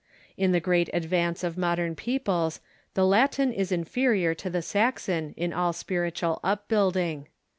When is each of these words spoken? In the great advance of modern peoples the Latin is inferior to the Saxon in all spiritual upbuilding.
In 0.35 0.51
the 0.51 0.59
great 0.59 0.89
advance 0.93 1.43
of 1.43 1.59
modern 1.59 1.93
peoples 1.95 2.59
the 2.95 3.05
Latin 3.05 3.53
is 3.53 3.71
inferior 3.71 4.33
to 4.33 4.49
the 4.49 4.63
Saxon 4.63 5.35
in 5.37 5.53
all 5.53 5.73
spiritual 5.73 6.39
upbuilding. 6.43 7.27